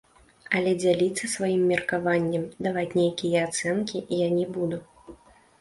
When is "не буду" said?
4.39-4.77